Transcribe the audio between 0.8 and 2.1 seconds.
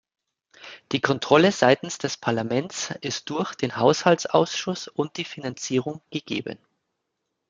Die Kontrolle seitens